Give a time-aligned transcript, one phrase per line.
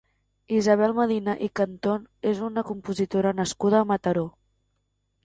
[0.59, 4.25] Isabel Medina i Cantón és una compositora nascuda a Mataró.